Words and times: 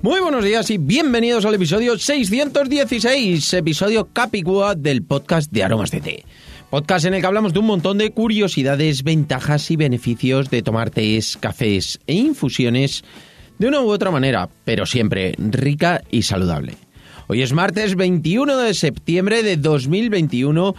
Muy 0.00 0.20
buenos 0.20 0.44
días 0.44 0.70
y 0.70 0.78
bienvenidos 0.78 1.44
al 1.44 1.54
episodio 1.54 1.98
616, 1.98 3.52
episodio 3.54 4.08
Capicúa 4.12 4.76
del 4.76 5.02
podcast 5.02 5.50
de 5.50 5.64
Aromas 5.64 5.90
de 5.90 6.00
Té. 6.00 6.24
Podcast 6.70 7.06
en 7.06 7.14
el 7.14 7.20
que 7.20 7.26
hablamos 7.26 7.52
de 7.52 7.58
un 7.58 7.66
montón 7.66 7.98
de 7.98 8.12
curiosidades, 8.12 9.02
ventajas 9.02 9.72
y 9.72 9.76
beneficios 9.76 10.50
de 10.50 10.62
tomar 10.62 10.90
tés, 10.90 11.36
cafés 11.36 11.98
e 12.06 12.14
infusiones 12.14 13.02
de 13.58 13.66
una 13.66 13.80
u 13.80 13.90
otra 13.90 14.12
manera, 14.12 14.48
pero 14.64 14.86
siempre 14.86 15.34
rica 15.36 16.02
y 16.12 16.22
saludable. 16.22 16.76
Hoy 17.30 17.42
es 17.42 17.52
martes 17.52 17.94
21 17.94 18.56
de 18.56 18.72
septiembre 18.72 19.42
de 19.42 19.58
2021. 19.58 20.74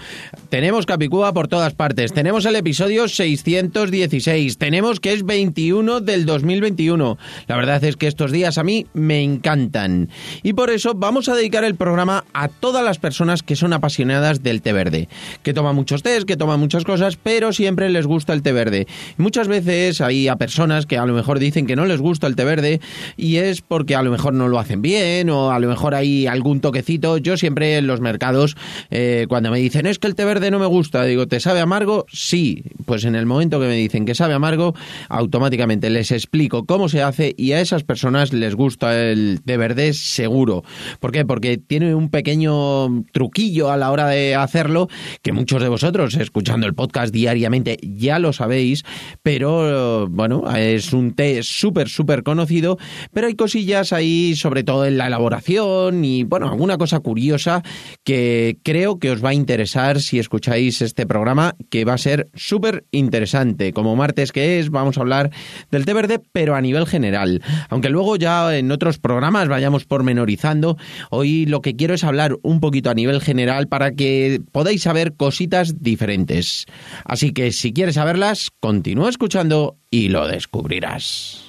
Tenemos 0.50 0.88
Capicúa 0.88 1.32
por 1.32 1.48
todas 1.48 1.76
partes. 1.76 2.12
Tenemos 2.12 2.44
el 2.48 2.56
episodio 2.56 3.08
616. 3.08 4.58
Tenemos 4.58 5.00
que 5.00 5.14
es 5.14 5.24
21 5.24 6.02
del 6.02 6.26
2021. 6.26 7.20
La 7.46 7.56
verdad 7.56 7.84
es 7.84 7.98
que 7.98 8.08
estos 8.08 8.32
días 8.32 8.58
a 8.58 8.64
mí 8.64 8.88
me 8.94 9.22
encantan. 9.22 10.10
Y 10.42 10.54
por 10.54 10.72
eso 10.72 10.96
vamos 10.96 11.30
a 11.30 11.36
dedicar 11.36 11.64
el 11.64 11.76
programa 11.76 12.26
a 12.34 12.48
todas 12.48 12.84
las 12.84 12.98
personas 12.98 13.44
que 13.44 13.56
son 13.56 13.72
apasionadas 13.72 14.42
del 14.42 14.64
té 14.64 14.74
verde. 14.74 15.08
Que 15.44 15.54
toman 15.54 15.76
muchos 15.76 16.02
tés, 16.02 16.26
que 16.26 16.36
toman 16.36 16.60
muchas 16.60 16.84
cosas, 16.84 17.16
pero 17.16 17.54
siempre 17.54 17.92
les 17.92 18.08
gusta 18.08 18.34
el 18.34 18.42
té 18.42 18.54
verde. 18.54 18.88
muchas 19.18 19.48
veces 19.48 20.02
hay 20.02 20.28
a 20.28 20.36
personas 20.38 20.88
que 20.88 20.98
a 20.98 21.06
lo 21.06 21.14
mejor 21.14 21.38
dicen 21.38 21.68
que 21.68 21.76
no 21.76 21.86
les 21.86 22.02
gusta 22.02 22.26
el 22.26 22.36
té 22.36 22.44
verde 22.44 22.82
y 23.18 23.36
es 23.36 23.62
porque 23.62 23.94
a 23.94 24.02
lo 24.02 24.10
mejor 24.10 24.34
no 24.34 24.48
lo 24.48 24.58
hacen 24.58 24.82
bien 24.82 25.30
o 25.30 25.52
a 25.52 25.60
lo 25.60 25.68
mejor 25.68 25.94
hay 25.94 26.26
algún 26.40 26.62
toquecito. 26.62 27.18
Yo 27.18 27.36
siempre 27.36 27.78
en 27.78 27.86
los 27.86 28.00
mercados, 28.00 28.56
eh, 28.90 29.26
cuando 29.28 29.52
me 29.52 29.60
dicen 29.60 29.86
es 29.86 30.00
que 30.00 30.08
el 30.08 30.16
té 30.16 30.24
verde 30.24 30.52
no 30.52 30.60
me 30.60 30.66
gusta, 30.66 31.04
digo, 31.04 31.28
¿te 31.28 31.42
sabe 31.42 31.60
amargo? 31.60 32.06
Sí. 32.12 32.64
Pues 32.86 33.04
en 33.04 33.16
el 33.16 33.26
momento 33.26 33.60
que 33.60 33.68
me 33.68 33.76
dicen 33.76 34.06
que 34.06 34.16
sabe 34.16 34.34
amargo, 34.34 34.74
automáticamente 35.10 35.90
les 35.90 36.12
explico 36.12 36.66
cómo 36.66 36.88
se 36.88 37.04
hace 37.04 37.36
y 37.38 37.52
a 37.52 37.60
esas 37.60 37.84
personas 37.84 38.32
les 38.32 38.56
gusta 38.56 38.98
el 38.98 39.42
té 39.46 39.58
verde 39.58 39.94
seguro. 39.94 40.64
¿Por 41.02 41.12
qué? 41.12 41.26
Porque 41.26 41.58
tiene 41.58 41.94
un 41.94 42.10
pequeño 42.10 43.04
truquillo 43.12 43.70
a 43.70 43.78
la 43.78 43.92
hora 43.92 44.08
de 44.08 44.36
hacerlo 44.36 44.88
que 45.22 45.34
muchos 45.34 45.62
de 45.62 45.68
vosotros 45.68 46.16
escuchando 46.16 46.66
el 46.68 46.74
podcast 46.74 47.14
diariamente 47.14 47.78
ya 47.82 48.18
lo 48.18 48.32
sabéis, 48.32 48.84
pero 49.24 50.08
bueno, 50.08 50.44
es 50.56 50.94
un 50.94 51.14
té 51.14 51.44
súper, 51.44 51.90
súper 51.90 52.24
conocido, 52.24 52.78
pero 53.14 53.28
hay 53.28 53.36
cosillas 53.36 53.92
ahí, 53.92 54.36
sobre 54.36 54.64
todo 54.64 54.86
en 54.86 54.98
la 54.98 55.08
elaboración 55.08 56.06
y 56.06 56.24
bueno, 56.30 56.48
alguna 56.48 56.78
cosa 56.78 57.00
curiosa 57.00 57.64
que 58.04 58.58
creo 58.64 59.00
que 59.00 59.12
os 59.12 59.24
va 59.24 59.30
a 59.30 59.34
interesar 59.34 60.00
si 60.00 60.20
escucháis 60.20 60.82
este 60.82 61.06
programa, 61.06 61.56
que 61.70 61.86
va 61.86 61.94
a 61.94 61.98
ser 61.98 62.30
súper 62.36 62.86
interesante. 62.92 63.74
Como 63.74 63.96
martes 63.96 64.32
que 64.32 64.60
es, 64.60 64.70
vamos 64.70 64.98
a 64.98 65.02
hablar 65.02 65.32
del 65.72 65.86
té 65.86 65.94
verde, 65.94 66.22
pero 66.32 66.56
a 66.56 66.62
nivel 66.62 66.86
general. 66.86 67.42
Aunque 67.70 67.90
luego 67.90 68.16
ya 68.16 68.56
en 68.56 68.72
otros 68.72 69.00
programas 69.00 69.48
vayamos 69.48 69.86
pormenorizando, 69.86 70.78
hoy 71.10 71.46
lo 71.46 71.62
que 71.62 71.76
quiero 71.76 71.96
es 71.96 72.04
hablar 72.04 72.38
un 72.44 72.60
poquito 72.60 72.90
a 72.90 72.94
nivel 72.94 73.22
general 73.22 73.68
para 73.68 73.92
que 73.92 74.42
podáis 74.52 74.84
saber 74.84 75.16
cositas 75.16 75.82
diferentes. 75.82 76.66
Así 77.06 77.32
que 77.32 77.52
si 77.52 77.74
quieres 77.74 77.96
saberlas, 77.96 78.52
continúa 78.60 79.10
escuchando 79.10 79.78
y 79.90 80.10
lo 80.10 80.28
descubrirás. 80.28 81.49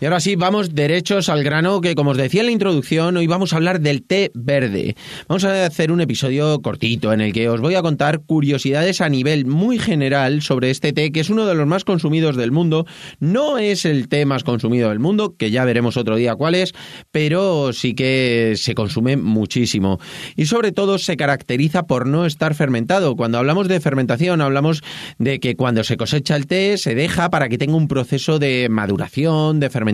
Y 0.00 0.06
ahora 0.06 0.20
sí, 0.20 0.34
vamos 0.34 0.74
derechos 0.74 1.28
al 1.28 1.44
grano, 1.44 1.82
que 1.82 1.94
como 1.94 2.12
os 2.12 2.16
decía 2.16 2.40
en 2.40 2.46
la 2.46 2.52
introducción, 2.52 3.18
hoy 3.18 3.26
vamos 3.26 3.52
a 3.52 3.56
hablar 3.56 3.80
del 3.80 4.02
té 4.02 4.30
verde. 4.32 4.96
Vamos 5.28 5.44
a 5.44 5.66
hacer 5.66 5.92
un 5.92 6.00
episodio 6.00 6.62
cortito 6.62 7.12
en 7.12 7.20
el 7.20 7.34
que 7.34 7.50
os 7.50 7.60
voy 7.60 7.74
a 7.74 7.82
contar 7.82 8.22
curiosidades 8.22 9.02
a 9.02 9.10
nivel 9.10 9.44
muy 9.44 9.78
general 9.78 10.40
sobre 10.40 10.70
este 10.70 10.94
té, 10.94 11.12
que 11.12 11.20
es 11.20 11.28
uno 11.28 11.44
de 11.44 11.54
los 11.54 11.66
más 11.66 11.84
consumidos 11.84 12.36
del 12.36 12.50
mundo. 12.50 12.86
No 13.18 13.58
es 13.58 13.84
el 13.84 14.08
té 14.08 14.24
más 14.24 14.42
consumido 14.42 14.88
del 14.88 15.00
mundo, 15.00 15.34
que 15.36 15.50
ya 15.50 15.66
veremos 15.66 15.98
otro 15.98 16.16
día 16.16 16.34
cuál 16.34 16.54
es, 16.54 16.72
pero 17.10 17.74
sí 17.74 17.92
que 17.92 18.54
se 18.56 18.74
consume 18.74 19.18
muchísimo. 19.18 19.98
Y 20.34 20.46
sobre 20.46 20.72
todo 20.72 20.96
se 20.96 21.18
caracteriza 21.18 21.82
por 21.82 22.06
no 22.06 22.24
estar 22.24 22.54
fermentado. 22.54 23.16
Cuando 23.16 23.36
hablamos 23.36 23.68
de 23.68 23.80
fermentación, 23.80 24.40
hablamos 24.40 24.82
de 25.18 25.40
que 25.40 25.56
cuando 25.56 25.84
se 25.84 25.98
cosecha 25.98 26.36
el 26.36 26.46
té 26.46 26.78
se 26.78 26.94
deja 26.94 27.28
para 27.28 27.50
que 27.50 27.58
tenga 27.58 27.76
un 27.76 27.86
proceso 27.86 28.38
de 28.38 28.68
maduración, 28.70 29.60
de 29.60 29.68
fermentación 29.68 29.89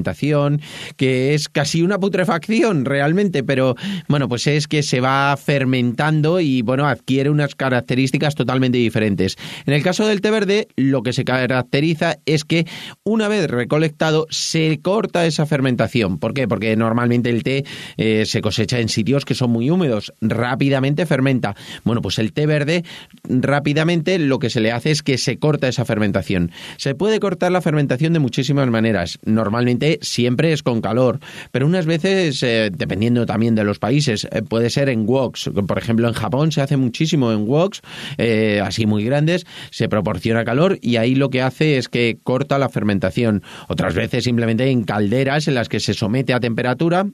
que 0.96 1.34
es 1.34 1.48
casi 1.48 1.82
una 1.82 1.98
putrefacción 1.98 2.84
realmente, 2.84 3.42
pero 3.42 3.76
bueno, 4.08 4.28
pues 4.28 4.46
es 4.46 4.66
que 4.66 4.82
se 4.82 5.00
va 5.00 5.36
fermentando 5.36 6.40
y 6.40 6.62
bueno, 6.62 6.86
adquiere 6.86 7.30
unas 7.30 7.54
características 7.54 8.34
totalmente 8.34 8.78
diferentes. 8.78 9.36
En 9.66 9.74
el 9.74 9.82
caso 9.82 10.06
del 10.06 10.20
té 10.20 10.30
verde, 10.30 10.68
lo 10.76 11.02
que 11.02 11.12
se 11.12 11.24
caracteriza 11.24 12.18
es 12.26 12.44
que 12.44 12.66
una 13.04 13.28
vez 13.28 13.50
recolectado 13.50 14.26
se 14.30 14.80
corta 14.82 15.26
esa 15.26 15.46
fermentación. 15.46 16.18
¿Por 16.18 16.34
qué? 16.34 16.48
Porque 16.48 16.76
normalmente 16.76 17.30
el 17.30 17.42
té 17.42 17.64
eh, 17.96 18.24
se 18.26 18.40
cosecha 18.40 18.80
en 18.80 18.88
sitios 18.88 19.24
que 19.24 19.34
son 19.34 19.50
muy 19.50 19.70
húmedos, 19.70 20.12
rápidamente 20.20 21.06
fermenta. 21.06 21.54
Bueno, 21.84 22.02
pues 22.02 22.18
el 22.18 22.32
té 22.32 22.46
verde 22.46 22.84
rápidamente 23.24 24.18
lo 24.18 24.38
que 24.38 24.50
se 24.50 24.60
le 24.60 24.72
hace 24.72 24.90
es 24.90 25.02
que 25.02 25.18
se 25.18 25.38
corta 25.38 25.68
esa 25.68 25.84
fermentación. 25.84 26.50
Se 26.76 26.94
puede 26.94 27.20
cortar 27.20 27.52
la 27.52 27.60
fermentación 27.60 28.12
de 28.12 28.18
muchísimas 28.18 28.68
maneras. 28.68 29.18
Normalmente 29.24 29.85
siempre 30.00 30.52
es 30.52 30.62
con 30.62 30.80
calor, 30.80 31.20
pero 31.50 31.66
unas 31.66 31.86
veces, 31.86 32.42
eh, 32.42 32.70
dependiendo 32.72 33.26
también 33.26 33.54
de 33.54 33.64
los 33.64 33.78
países, 33.78 34.26
eh, 34.30 34.42
puede 34.42 34.70
ser 34.70 34.88
en 34.88 35.06
woks. 35.06 35.50
Por 35.66 35.78
ejemplo, 35.78 36.08
en 36.08 36.14
Japón 36.14 36.52
se 36.52 36.60
hace 36.60 36.76
muchísimo 36.76 37.32
en 37.32 37.48
woks, 37.48 37.82
eh, 38.18 38.60
así 38.62 38.86
muy 38.86 39.04
grandes, 39.04 39.46
se 39.70 39.88
proporciona 39.88 40.44
calor 40.44 40.78
y 40.82 40.96
ahí 40.96 41.14
lo 41.14 41.30
que 41.30 41.42
hace 41.42 41.78
es 41.78 41.88
que 41.88 42.18
corta 42.22 42.58
la 42.58 42.68
fermentación. 42.68 43.42
Otras 43.68 43.94
veces 43.94 44.24
simplemente 44.24 44.70
en 44.70 44.84
calderas 44.84 45.48
en 45.48 45.54
las 45.54 45.68
que 45.68 45.80
se 45.80 45.94
somete 45.94 46.32
a 46.32 46.40
temperatura 46.40 47.06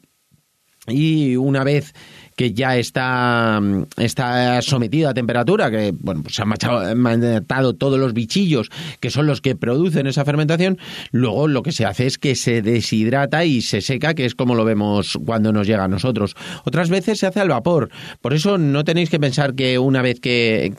y 0.89 1.37
una 1.37 1.63
vez 1.63 1.95
que 2.43 2.53
ya 2.53 2.77
está, 2.77 3.61
está 3.97 4.61
sometido 4.63 5.09
a 5.09 5.15
temperatura, 5.15 5.71
que 5.71 5.95
bueno, 5.97 6.25
pues 6.25 6.35
se 6.35 6.43
han 6.43 6.99
matado 6.99 7.75
todos 7.75 8.01
los 8.01 8.15
bichillos 8.15 8.69
que 8.99 9.11
son 9.11 9.29
los 9.29 9.41
que 9.41 9.55
producen 9.55 10.09
esa 10.09 10.25
fermentación, 10.25 10.77
luego 11.13 11.47
lo 11.47 11.63
que 11.63 11.71
se 11.71 11.87
hace 11.87 12.05
es 12.09 12.19
que 12.19 12.35
se 12.35 12.61
deshidrata 12.61 13.45
y 13.45 13.63
se 13.63 13.81
seca, 13.81 14.15
que 14.15 14.25
es 14.25 14.35
como 14.35 14.57
lo 14.57 14.65
vemos 14.65 15.21
cuando 15.25 15.53
nos 15.53 15.69
llega 15.69 15.85
a 15.85 15.89
nosotros. 15.89 16.35
Otras 16.65 16.91
veces 16.91 17.21
se 17.21 17.29
hace 17.29 17.39
al 17.39 17.49
vapor, 17.49 17.91
por 18.21 18.35
eso 18.35 18.59
no 18.59 18.83
tenéis 18.83 19.09
que 19.09 19.21
pensar 19.21 19.55
que 19.55 19.79
una 19.79 20.03
vez 20.03 20.19
que, 20.19 20.75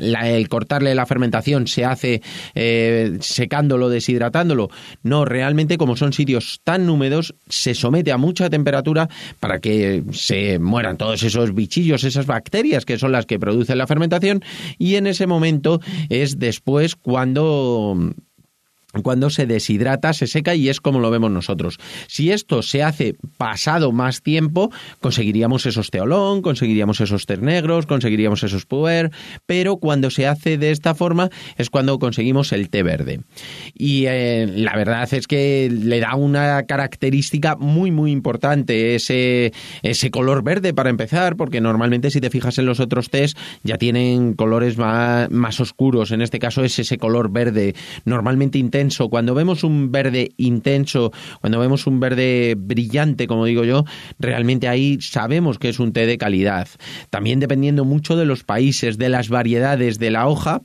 el 0.00 0.48
cortarle 0.48 0.96
la 0.96 1.06
fermentación 1.06 1.68
se 1.68 1.84
hace 1.84 2.20
eh, 2.56 3.16
secándolo, 3.20 3.88
deshidratándolo, 3.88 4.70
no, 5.04 5.24
realmente 5.24 5.78
como 5.78 5.96
son 5.96 6.12
sitios 6.12 6.60
tan 6.64 6.90
húmedos, 6.90 7.36
se 7.48 7.76
somete 7.76 8.10
a 8.10 8.16
mucha 8.16 8.50
temperatura 8.50 9.08
para 9.38 9.60
que 9.60 10.02
se 10.10 10.31
mueran 10.60 10.96
todos 10.96 11.22
esos 11.22 11.54
bichillos, 11.54 12.04
esas 12.04 12.26
bacterias 12.26 12.84
que 12.84 12.98
son 12.98 13.12
las 13.12 13.26
que 13.26 13.38
producen 13.38 13.78
la 13.78 13.86
fermentación 13.86 14.42
y 14.78 14.94
en 14.96 15.06
ese 15.06 15.26
momento 15.26 15.80
es 16.08 16.38
después 16.38 16.96
cuando 16.96 18.14
cuando 19.00 19.30
se 19.30 19.46
deshidrata, 19.46 20.12
se 20.12 20.26
seca 20.26 20.54
y 20.54 20.68
es 20.68 20.80
como 20.80 21.00
lo 21.00 21.10
vemos 21.10 21.30
nosotros. 21.30 21.78
Si 22.08 22.30
esto 22.30 22.62
se 22.62 22.82
hace 22.82 23.16
pasado 23.38 23.90
más 23.92 24.20
tiempo, 24.22 24.70
conseguiríamos 25.00 25.64
esos 25.64 25.90
teolón, 25.90 26.42
conseguiríamos 26.42 27.00
esos 27.00 27.24
ternegros, 27.24 27.86
conseguiríamos 27.86 28.42
esos 28.42 28.66
puer, 28.66 29.10
pero 29.46 29.76
cuando 29.76 30.10
se 30.10 30.26
hace 30.26 30.58
de 30.58 30.72
esta 30.72 30.94
forma 30.94 31.30
es 31.56 31.70
cuando 31.70 31.98
conseguimos 31.98 32.52
el 32.52 32.68
té 32.68 32.82
verde. 32.82 33.20
Y 33.74 34.04
eh, 34.06 34.46
la 34.54 34.76
verdad 34.76 35.08
es 35.14 35.26
que 35.26 35.70
le 35.72 36.00
da 36.00 36.14
una 36.14 36.64
característica 36.64 37.56
muy 37.56 37.90
muy 37.90 38.10
importante 38.10 38.94
ese, 38.94 39.52
ese 39.82 40.10
color 40.10 40.42
verde 40.42 40.74
para 40.74 40.90
empezar, 40.90 41.36
porque 41.36 41.60
normalmente 41.62 42.10
si 42.10 42.20
te 42.20 42.30
fijas 42.30 42.58
en 42.58 42.66
los 42.66 42.80
otros 42.80 43.08
tés 43.08 43.36
ya 43.62 43.78
tienen 43.78 44.34
colores 44.34 44.76
más, 44.76 45.30
más 45.30 45.60
oscuros, 45.60 46.10
en 46.10 46.20
este 46.20 46.38
caso 46.38 46.62
es 46.62 46.78
ese 46.78 46.98
color 46.98 47.30
verde 47.30 47.74
normalmente 48.04 48.58
intenso 48.58 48.81
Cuando 48.90 49.34
vemos 49.34 49.64
un 49.64 49.92
verde 49.92 50.32
intenso, 50.36 51.12
cuando 51.40 51.60
vemos 51.60 51.86
un 51.86 52.00
verde 52.00 52.54
brillante, 52.58 53.26
como 53.26 53.44
digo 53.44 53.64
yo, 53.64 53.84
realmente 54.18 54.68
ahí 54.68 54.98
sabemos 55.00 55.58
que 55.58 55.68
es 55.68 55.78
un 55.78 55.92
té 55.92 56.06
de 56.06 56.18
calidad. 56.18 56.68
También 57.10 57.40
dependiendo 57.40 57.84
mucho 57.84 58.16
de 58.16 58.24
los 58.24 58.44
países, 58.44 58.98
de 58.98 59.08
las 59.08 59.28
variedades 59.28 59.98
de 59.98 60.10
la 60.10 60.26
hoja, 60.26 60.62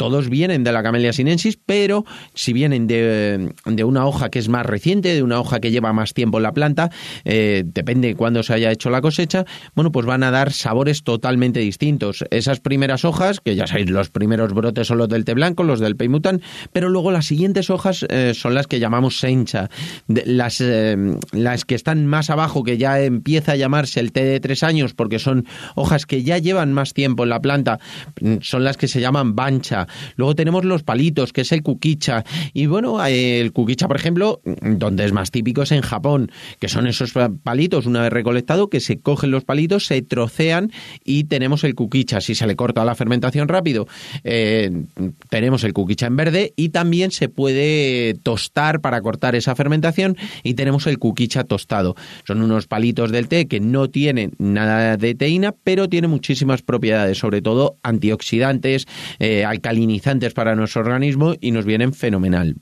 todos 0.00 0.30
vienen 0.30 0.64
de 0.64 0.72
la 0.72 0.82
Camellia 0.82 1.12
sinensis, 1.12 1.58
pero 1.58 2.06
si 2.32 2.54
vienen 2.54 2.86
de, 2.86 3.52
una 3.84 4.06
hoja 4.06 4.30
que 4.30 4.38
es 4.38 4.48
más 4.48 4.64
reciente, 4.64 5.12
de 5.12 5.22
una 5.22 5.38
hoja 5.38 5.60
que 5.60 5.70
lleva 5.70 5.92
más 5.92 6.14
tiempo 6.14 6.38
en 6.38 6.44
la 6.44 6.52
planta, 6.54 6.90
eh, 7.26 7.64
depende 7.66 8.08
de 8.08 8.14
cuándo 8.14 8.42
se 8.42 8.54
haya 8.54 8.72
hecho 8.72 8.88
la 8.88 9.02
cosecha, 9.02 9.44
bueno, 9.74 9.92
pues 9.92 10.06
van 10.06 10.22
a 10.22 10.30
dar 10.30 10.54
sabores 10.54 11.02
totalmente 11.02 11.60
distintos. 11.60 12.24
Esas 12.30 12.60
primeras 12.60 13.04
hojas, 13.04 13.40
que 13.40 13.54
ya 13.54 13.66
sabéis, 13.66 13.90
los 13.90 14.08
primeros 14.08 14.54
brotes 14.54 14.86
son 14.86 14.96
los 14.96 15.08
del 15.10 15.26
té 15.26 15.34
blanco, 15.34 15.64
los 15.64 15.80
del 15.80 15.96
peimutan, 15.96 16.40
pero 16.72 16.88
luego 16.88 17.10
las 17.10 17.26
siguientes 17.26 17.68
hojas 17.68 18.06
eh, 18.08 18.32
son 18.32 18.54
las 18.54 18.66
que 18.66 18.80
llamamos 18.80 19.18
sencha. 19.18 19.68
las, 20.06 20.62
eh, 20.62 20.96
las 21.32 21.66
que 21.66 21.74
están 21.74 22.06
más 22.06 22.30
abajo, 22.30 22.64
que 22.64 22.78
ya 22.78 23.02
empieza 23.02 23.52
a 23.52 23.56
llamarse 23.56 24.00
el 24.00 24.12
té 24.12 24.24
de 24.24 24.40
tres 24.40 24.62
años, 24.62 24.94
porque 24.94 25.18
son 25.18 25.44
hojas 25.74 26.06
que 26.06 26.22
ya 26.22 26.38
llevan 26.38 26.72
más 26.72 26.94
tiempo 26.94 27.24
en 27.24 27.28
la 27.28 27.42
planta, 27.42 27.78
son 28.40 28.64
las 28.64 28.78
que 28.78 28.88
se 28.88 29.02
llaman 29.02 29.36
bancha 29.36 29.88
Luego 30.16 30.34
tenemos 30.34 30.64
los 30.64 30.82
palitos, 30.82 31.32
que 31.32 31.42
es 31.42 31.52
el 31.52 31.62
kukicha. 31.62 32.24
Y 32.52 32.66
bueno, 32.66 33.04
el 33.04 33.52
kukicha, 33.52 33.88
por 33.88 33.96
ejemplo, 33.96 34.40
donde 34.44 35.04
es 35.04 35.12
más 35.12 35.30
típico 35.30 35.62
es 35.62 35.72
en 35.72 35.82
Japón, 35.82 36.30
que 36.58 36.68
son 36.68 36.86
esos 36.86 37.12
palitos, 37.42 37.86
una 37.86 38.02
vez 38.02 38.12
recolectado, 38.12 38.68
que 38.68 38.80
se 38.80 38.98
cogen 39.00 39.30
los 39.30 39.44
palitos, 39.44 39.86
se 39.86 40.02
trocean 40.02 40.72
y 41.04 41.24
tenemos 41.24 41.64
el 41.64 41.74
kukicha. 41.74 42.20
Si 42.20 42.34
se 42.34 42.46
le 42.46 42.56
corta 42.56 42.84
la 42.84 42.94
fermentación 42.94 43.48
rápido, 43.48 43.86
eh, 44.24 44.70
tenemos 45.28 45.64
el 45.64 45.72
kukicha 45.72 46.06
en 46.06 46.16
verde 46.16 46.52
y 46.56 46.70
también 46.70 47.10
se 47.10 47.28
puede 47.28 48.14
tostar 48.22 48.80
para 48.80 49.00
cortar 49.00 49.34
esa 49.34 49.54
fermentación 49.54 50.16
y 50.42 50.54
tenemos 50.54 50.86
el 50.86 50.98
kukicha 50.98 51.44
tostado. 51.44 51.96
Son 52.26 52.42
unos 52.42 52.66
palitos 52.66 53.12
del 53.12 53.28
té 53.28 53.46
que 53.46 53.60
no 53.60 53.88
tienen 53.90 54.32
nada 54.38 54.96
de 54.96 55.14
teína, 55.14 55.54
pero 55.64 55.88
tiene 55.88 56.08
muchísimas 56.08 56.62
propiedades, 56.62 57.18
sobre 57.18 57.42
todo 57.42 57.76
antioxidantes, 57.82 58.86
eh, 59.18 59.44
alcalinizantes 59.80 60.34
para 60.34 60.54
nuestro 60.54 60.82
organismo 60.82 61.34
y 61.40 61.52
nos 61.52 61.64
vienen 61.64 61.94
fenomenal. 61.94 62.56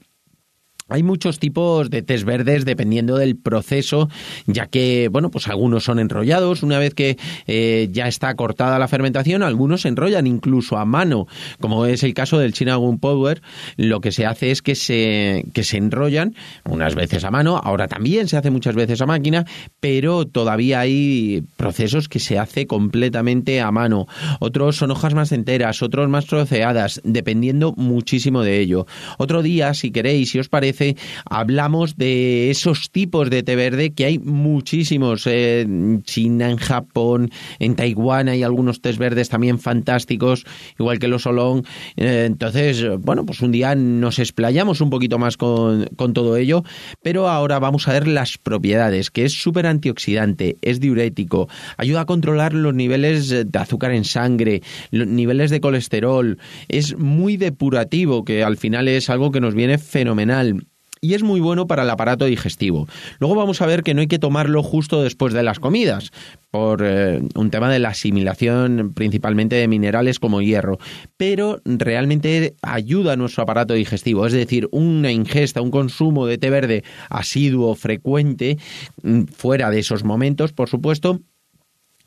Hay 0.90 1.02
muchos 1.02 1.38
tipos 1.38 1.90
de 1.90 2.00
tés 2.00 2.24
verdes 2.24 2.64
dependiendo 2.64 3.16
del 3.18 3.36
proceso, 3.36 4.08
ya 4.46 4.66
que, 4.66 5.08
bueno, 5.12 5.30
pues 5.30 5.46
algunos 5.48 5.84
son 5.84 5.98
enrollados. 5.98 6.62
Una 6.62 6.78
vez 6.78 6.94
que 6.94 7.18
eh, 7.46 7.90
ya 7.92 8.08
está 8.08 8.34
cortada 8.36 8.78
la 8.78 8.88
fermentación, 8.88 9.42
algunos 9.42 9.82
se 9.82 9.88
enrollan 9.88 10.26
incluso 10.26 10.78
a 10.78 10.86
mano, 10.86 11.26
como 11.60 11.84
es 11.84 12.02
el 12.04 12.14
caso 12.14 12.38
del 12.38 12.54
Chinagun 12.54 12.98
Power. 13.00 13.42
Lo 13.76 14.00
que 14.00 14.12
se 14.12 14.24
hace 14.24 14.50
es 14.50 14.62
que 14.62 14.74
se, 14.74 15.44
que 15.52 15.62
se 15.62 15.76
enrollan 15.76 16.34
unas 16.64 16.94
veces 16.94 17.22
a 17.24 17.30
mano, 17.30 17.60
ahora 17.62 17.86
también 17.86 18.26
se 18.26 18.38
hace 18.38 18.50
muchas 18.50 18.74
veces 18.74 19.02
a 19.02 19.06
máquina, 19.06 19.44
pero 19.80 20.26
todavía 20.26 20.80
hay 20.80 21.44
procesos 21.58 22.08
que 22.08 22.18
se 22.18 22.38
hace 22.38 22.66
completamente 22.66 23.60
a 23.60 23.70
mano. 23.70 24.06
Otros 24.40 24.76
son 24.76 24.90
hojas 24.90 25.12
más 25.12 25.32
enteras, 25.32 25.82
otros 25.82 26.08
más 26.08 26.24
troceadas, 26.24 27.02
dependiendo 27.04 27.74
muchísimo 27.76 28.42
de 28.42 28.60
ello. 28.60 28.86
Otro 29.18 29.42
día, 29.42 29.74
si 29.74 29.90
queréis, 29.90 30.30
si 30.30 30.38
os 30.38 30.48
parece, 30.48 30.77
hablamos 31.24 31.96
de 31.96 32.50
esos 32.50 32.90
tipos 32.90 33.30
de 33.30 33.42
té 33.42 33.56
verde 33.56 33.92
que 33.92 34.04
hay 34.04 34.18
muchísimos 34.18 35.26
en 35.26 36.02
China, 36.02 36.50
en 36.50 36.56
Japón, 36.56 37.30
en 37.58 37.76
Taiwán 37.76 38.28
hay 38.28 38.42
algunos 38.42 38.80
tés 38.80 38.98
verdes 38.98 39.28
también 39.28 39.58
fantásticos, 39.58 40.44
igual 40.78 40.98
que 40.98 41.08
los 41.08 41.26
Olong. 41.26 41.64
Eh, 41.96 42.24
entonces, 42.26 42.84
bueno, 42.98 43.24
pues 43.24 43.40
un 43.40 43.52
día 43.52 43.74
nos 43.74 44.18
explayamos 44.18 44.80
un 44.80 44.90
poquito 44.90 45.18
más 45.18 45.36
con, 45.36 45.86
con 45.96 46.12
todo 46.12 46.36
ello, 46.36 46.64
pero 47.02 47.28
ahora 47.28 47.58
vamos 47.58 47.88
a 47.88 47.92
ver 47.92 48.06
las 48.06 48.38
propiedades, 48.38 49.10
que 49.10 49.24
es 49.24 49.32
súper 49.34 49.66
antioxidante, 49.66 50.56
es 50.62 50.80
diurético, 50.80 51.48
ayuda 51.76 52.02
a 52.02 52.06
controlar 52.06 52.54
los 52.54 52.74
niveles 52.74 53.28
de 53.28 53.58
azúcar 53.58 53.92
en 53.92 54.04
sangre, 54.04 54.62
los 54.90 55.06
niveles 55.06 55.50
de 55.50 55.60
colesterol, 55.60 56.38
es 56.68 56.96
muy 56.96 57.36
depurativo, 57.36 58.24
que 58.24 58.42
al 58.42 58.56
final 58.56 58.88
es 58.88 59.10
algo 59.10 59.30
que 59.30 59.40
nos 59.40 59.54
viene 59.54 59.78
fenomenal 59.78 60.67
y 61.00 61.14
es 61.14 61.22
muy 61.22 61.40
bueno 61.40 61.66
para 61.66 61.82
el 61.82 61.90
aparato 61.90 62.24
digestivo. 62.24 62.88
Luego 63.18 63.34
vamos 63.34 63.60
a 63.60 63.66
ver 63.66 63.82
que 63.82 63.94
no 63.94 64.00
hay 64.00 64.06
que 64.06 64.18
tomarlo 64.18 64.62
justo 64.62 65.02
después 65.02 65.32
de 65.32 65.42
las 65.42 65.58
comidas, 65.58 66.10
por 66.50 66.82
eh, 66.84 67.20
un 67.34 67.50
tema 67.50 67.70
de 67.70 67.78
la 67.78 67.90
asimilación 67.90 68.92
principalmente 68.94 69.56
de 69.56 69.68
minerales 69.68 70.18
como 70.18 70.40
hierro, 70.40 70.78
pero 71.16 71.60
realmente 71.64 72.54
ayuda 72.62 73.12
a 73.12 73.16
nuestro 73.16 73.42
aparato 73.42 73.74
digestivo, 73.74 74.26
es 74.26 74.32
decir, 74.32 74.68
una 74.72 75.12
ingesta, 75.12 75.60
un 75.60 75.70
consumo 75.70 76.26
de 76.26 76.38
té 76.38 76.50
verde 76.50 76.84
asiduo, 77.10 77.74
frecuente, 77.74 78.58
mm, 79.02 79.24
fuera 79.24 79.70
de 79.70 79.80
esos 79.80 80.04
momentos, 80.04 80.52
por 80.52 80.68
supuesto, 80.68 81.20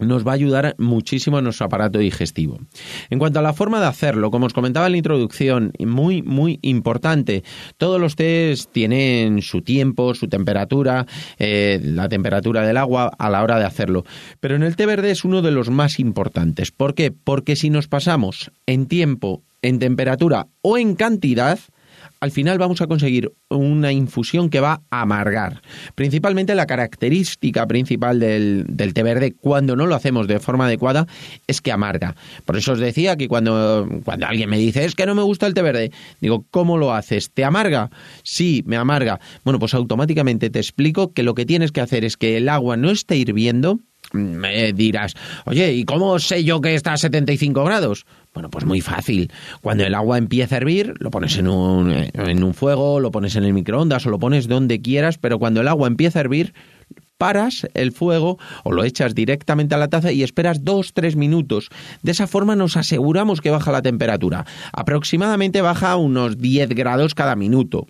nos 0.01 0.25
va 0.25 0.31
a 0.31 0.35
ayudar 0.35 0.75
muchísimo 0.77 1.37
en 1.37 1.45
nuestro 1.45 1.65
aparato 1.65 1.99
digestivo. 1.99 2.59
En 3.09 3.19
cuanto 3.19 3.39
a 3.39 3.41
la 3.41 3.53
forma 3.53 3.79
de 3.79 3.87
hacerlo, 3.87 4.31
como 4.31 4.45
os 4.45 4.53
comentaba 4.53 4.87
en 4.87 4.93
la 4.93 4.97
introducción, 4.97 5.71
muy, 5.79 6.21
muy 6.21 6.59
importante, 6.61 7.43
todos 7.77 7.99
los 7.99 8.15
tés 8.15 8.67
tienen 8.71 9.41
su 9.41 9.61
tiempo, 9.61 10.13
su 10.13 10.27
temperatura, 10.27 11.05
eh, 11.37 11.79
la 11.83 12.09
temperatura 12.09 12.65
del 12.65 12.77
agua 12.77 13.11
a 13.17 13.29
la 13.29 13.43
hora 13.43 13.59
de 13.59 13.65
hacerlo. 13.65 14.03
Pero 14.39 14.55
en 14.55 14.63
el 14.63 14.75
té 14.75 14.85
verde 14.85 15.11
es 15.11 15.23
uno 15.23 15.41
de 15.41 15.51
los 15.51 15.69
más 15.69 15.99
importantes. 15.99 16.71
¿Por 16.71 16.95
qué? 16.95 17.11
Porque 17.11 17.55
si 17.55 17.69
nos 17.69 17.87
pasamos 17.87 18.51
en 18.65 18.87
tiempo, 18.87 19.43
en 19.61 19.79
temperatura 19.79 20.47
o 20.61 20.77
en 20.77 20.95
cantidad, 20.95 21.59
al 22.21 22.31
final 22.31 22.59
vamos 22.59 22.81
a 22.81 22.87
conseguir 22.87 23.33
una 23.49 23.91
infusión 23.91 24.49
que 24.49 24.59
va 24.59 24.83
a 24.91 25.01
amargar. 25.01 25.63
Principalmente 25.95 26.53
la 26.53 26.67
característica 26.67 27.65
principal 27.65 28.19
del, 28.19 28.93
té 28.93 29.03
verde 29.03 29.33
cuando 29.33 29.75
no 29.75 29.87
lo 29.87 29.95
hacemos 29.95 30.27
de 30.27 30.39
forma 30.39 30.67
adecuada 30.67 31.07
es 31.47 31.61
que 31.61 31.71
amarga. 31.71 32.15
Por 32.45 32.57
eso 32.57 32.73
os 32.73 32.79
decía 32.79 33.17
que 33.17 33.27
cuando, 33.27 33.89
cuando 34.05 34.27
alguien 34.27 34.51
me 34.51 34.59
dice 34.59 34.85
es 34.85 34.93
que 34.93 35.07
no 35.07 35.15
me 35.15 35.23
gusta 35.23 35.47
el 35.47 35.55
té 35.55 35.63
verde, 35.63 35.91
digo, 36.21 36.45
¿cómo 36.51 36.77
lo 36.77 36.93
haces? 36.93 37.31
¿Te 37.31 37.43
amarga? 37.43 37.89
Sí, 38.21 38.63
me 38.67 38.77
amarga. 38.77 39.19
Bueno, 39.43 39.57
pues 39.57 39.73
automáticamente 39.73 40.51
te 40.51 40.59
explico 40.59 41.13
que 41.13 41.23
lo 41.23 41.33
que 41.33 41.47
tienes 41.47 41.71
que 41.71 41.81
hacer 41.81 42.05
es 42.05 42.17
que 42.17 42.37
el 42.37 42.49
agua 42.49 42.77
no 42.77 42.91
esté 42.91 43.17
hirviendo, 43.17 43.79
me 44.13 44.73
dirás, 44.73 45.13
oye, 45.45 45.73
¿y 45.73 45.85
cómo 45.85 46.19
sé 46.19 46.43
yo 46.43 46.61
que 46.61 46.75
está 46.75 46.93
a 46.93 46.97
75 46.97 47.63
grados? 47.63 48.05
Bueno, 48.33 48.49
pues 48.49 48.65
muy 48.65 48.81
fácil. 48.81 49.31
Cuando 49.61 49.83
el 49.83 49.93
agua 49.93 50.17
empieza 50.17 50.55
a 50.55 50.57
hervir, 50.57 50.93
lo 50.99 51.11
pones 51.11 51.37
en 51.37 51.47
un, 51.47 51.91
en 51.91 52.43
un 52.43 52.53
fuego, 52.53 52.99
lo 52.99 53.11
pones 53.11 53.35
en 53.35 53.43
el 53.43 53.53
microondas 53.53 54.05
o 54.05 54.09
lo 54.09 54.19
pones 54.19 54.47
donde 54.47 54.81
quieras, 54.81 55.17
pero 55.17 55.39
cuando 55.39 55.61
el 55.61 55.67
agua 55.67 55.87
empieza 55.87 56.19
a 56.19 56.21
hervir, 56.21 56.53
paras 57.17 57.67
el 57.73 57.91
fuego 57.91 58.39
o 58.63 58.71
lo 58.71 58.83
echas 58.83 59.13
directamente 59.13 59.75
a 59.75 59.77
la 59.77 59.89
taza 59.89 60.11
y 60.11 60.23
esperas 60.23 60.63
dos, 60.63 60.93
tres 60.93 61.15
minutos. 61.15 61.69
De 62.01 62.11
esa 62.11 62.25
forma 62.25 62.55
nos 62.55 62.77
aseguramos 62.77 63.41
que 63.41 63.51
baja 63.51 63.71
la 63.71 63.81
temperatura. 63.81 64.45
Aproximadamente 64.73 65.61
baja 65.61 65.97
unos 65.97 66.37
10 66.37 66.69
grados 66.69 67.13
cada 67.13 67.35
minuto 67.35 67.85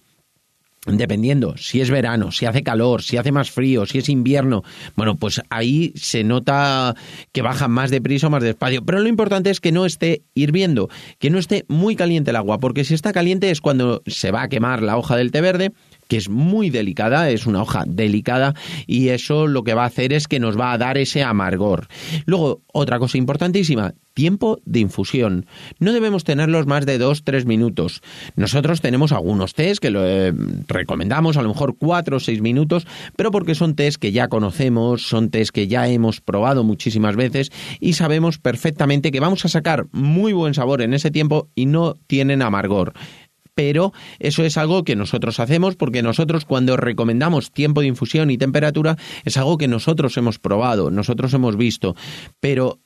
dependiendo 0.86 1.56
si 1.58 1.80
es 1.82 1.92
verano, 1.92 2.32
si 2.32 2.46
hace 2.46 2.64
calor, 2.64 3.04
si 3.04 3.18
hace 3.18 3.32
más 3.32 3.52
frío, 3.52 3.86
si 3.86 4.00
es 4.00 4.10
invierno, 4.10 4.64
bueno, 4.96 5.16
pues 5.16 5.42
ahí 5.50 5.94
se 5.96 6.24
nota 6.24 6.96
que 7.32 7.42
baja 7.42 7.68
más 7.68 7.92
deprisa 7.92 8.28
o 8.28 8.30
más 8.30 8.44
despacio. 8.44 8.84
Pero 8.84 9.00
lo 9.00 9.08
importante 9.08 9.50
es 9.50 9.60
que 9.60 9.72
no 9.72 9.86
esté 9.86 10.24
hirviendo, 10.34 10.90
que 11.20 11.30
no 11.30 11.38
esté 11.38 11.66
muy 11.68 11.96
caliente 11.96 12.32
el 12.32 12.36
agua, 12.36 12.58
porque 12.58 12.84
si 12.84 12.94
está 12.94 13.14
caliente 13.14 13.52
es 13.52 13.62
cuando 13.62 14.02
se 14.08 14.32
va 14.32 14.44
a 14.44 14.50
quemar 14.50 14.82
la 14.82 14.98
hoja 14.98 15.16
del 15.16 15.32
té 15.32 15.42
verde 15.42 15.72
que 16.12 16.18
es 16.18 16.27
muy 16.27 16.70
delicada, 16.70 17.30
es 17.30 17.46
una 17.46 17.62
hoja 17.62 17.86
delicada 17.88 18.53
y 18.86 19.08
eso 19.08 19.48
lo 19.48 19.63
que 19.63 19.75
va 19.75 19.84
a 19.84 19.88
hacer 19.88 20.12
es 20.12 20.27
que 20.27 20.41
nos 20.41 20.60
va 20.60 20.74
a 20.74 20.77
dar 20.77 20.98
ese 20.98 21.24
amargor. 21.24 21.88
Luego, 22.25 22.63
otra 22.74 23.00
cosa 23.00 23.18
importantísima, 23.18 23.94
tiempo 24.13 24.60
de 24.65 24.82
infusión. 24.82 25.46
No 25.80 25.94
debemos 25.94 26.25
tenerlos 26.25 26.68
más 26.68 26.86
de 26.86 27.00
2-3 27.00 27.46
minutos. 27.46 28.01
Nosotros 28.36 28.82
tenemos 28.82 29.13
algunos 29.13 29.53
test 29.53 29.82
que 29.82 29.89
lo 29.89 30.06
eh, 30.06 30.34
recomendamos, 30.68 31.38
a 31.38 31.44
lo 31.44 31.48
mejor 31.48 31.77
4 31.77 32.18
o 32.18 32.20
6 32.20 32.41
minutos, 32.41 32.86
pero 33.15 33.32
porque 33.32 33.56
son 33.56 33.75
test 33.75 33.98
que 33.98 34.12
ya 34.12 34.27
conocemos, 34.27 35.03
son 35.03 35.30
test 35.30 35.51
que 35.51 35.70
ya 35.70 35.88
hemos 35.88 36.20
probado 36.20 36.65
muchísimas 36.65 37.15
veces 37.15 37.53
y 37.80 37.94
sabemos 37.94 38.38
perfectamente 38.38 39.12
que 39.12 39.22
vamos 39.22 39.46
a 39.46 39.48
sacar 39.48 39.86
muy 39.94 40.34
buen 40.34 40.56
sabor 40.56 40.82
en 40.82 40.94
ese 40.94 41.10
tiempo 41.10 41.48
y 41.56 41.68
no 41.68 41.96
tienen 42.08 42.41
amargor 42.41 42.91
pero 43.55 43.93
eso 44.20 44.43
es 44.43 44.58
algo 44.58 44.84
que 44.84 44.96
nosotros 44.96 45.39
hacemos 45.39 45.75
porque 45.75 46.01
nosotros 46.01 46.46
cuando 46.46 46.77
recomendamos 46.77 47.51
tiempo 47.51 47.81
de 47.81 47.88
infusión 47.88 48.31
y 48.31 48.38
temperatura 48.38 48.98
es 49.25 49.38
algo 49.38 49.58
que 49.58 49.67
nosotros 49.67 50.15
hemos 50.17 50.39
probado, 50.39 50.91
nosotros 50.91 51.34
hemos 51.34 51.58
visto, 51.58 51.96
pero 52.39 52.79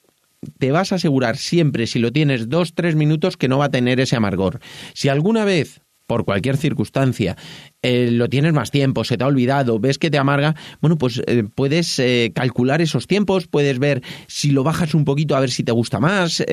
te 0.59 0.71
vas 0.71 0.91
a 0.91 0.95
asegurar 0.95 1.37
siempre, 1.37 1.87
si 1.87 1.99
lo 1.99 2.11
tienes 2.11 2.49
dos, 2.49 2.73
tres 2.73 2.95
minutos, 2.95 3.37
que 3.37 3.47
no 3.47 3.57
va 3.57 3.65
a 3.65 3.71
tener 3.71 3.99
ese 3.99 4.15
amargor. 4.15 4.59
Si 4.93 5.09
alguna 5.09 5.43
vez 5.43 5.81
por 6.07 6.25
cualquier 6.25 6.57
circunstancia, 6.57 7.35
eh, 7.81 8.09
lo 8.11 8.29
tienes 8.29 8.53
más 8.53 8.71
tiempo, 8.71 9.03
se 9.03 9.17
te 9.17 9.23
ha 9.23 9.27
olvidado, 9.27 9.79
ves 9.79 9.97
que 9.97 10.11
te 10.11 10.17
amarga, 10.17 10.55
bueno, 10.81 10.97
pues 10.97 11.21
eh, 11.25 11.43
puedes 11.53 11.97
eh, 11.99 12.31
calcular 12.35 12.81
esos 12.81 13.07
tiempos, 13.07 13.47
puedes 13.47 13.79
ver 13.79 14.03
si 14.27 14.51
lo 14.51 14.63
bajas 14.63 14.93
un 14.93 15.05
poquito 15.05 15.35
a 15.35 15.39
ver 15.39 15.49
si 15.49 15.63
te 15.63 15.71
gusta 15.71 15.99
más, 15.99 16.43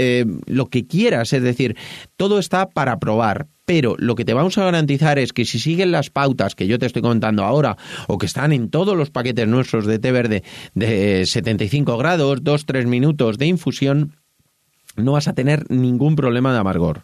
lo 0.47 0.67
que 0.67 0.87
quieras, 0.87 1.33
es 1.33 1.43
decir, 1.43 1.77
todo 2.17 2.39
está 2.39 2.71
para 2.71 2.99
probar, 2.99 3.49
pero 3.73 3.97
lo 3.97 4.17
que 4.17 4.27
te 4.27 4.35
vamos 4.35 4.59
a 4.59 4.65
garantizar 4.65 5.19
es 5.19 5.33
que 5.33 5.47
si 5.47 5.59
siguen 5.59 5.93
las 5.93 6.11
pautas 6.11 6.55
que 6.55 6.67
yo 6.67 6.79
te 6.79 6.85
estoy 6.85 7.01
contando 7.01 7.43
ahora 7.43 7.79
o 8.07 8.19
que 8.19 8.27
están 8.27 8.53
en 8.53 8.69
todos 8.69 8.95
los 8.99 9.09
paquetes 9.09 9.49
nuestros 9.49 9.87
de 9.87 9.99
té 9.99 10.13
verde 10.13 10.43
de 10.75 11.25
75 11.25 11.97
grados, 11.97 12.43
2-3 12.43 12.85
minutos 12.85 13.39
de 13.39 13.47
infusión, 13.47 14.13
no 14.97 15.13
vas 15.13 15.27
a 15.27 15.33
tener 15.33 15.71
ningún 15.71 16.17
problema 16.17 16.53
de 16.53 16.59
amargor. 16.59 17.03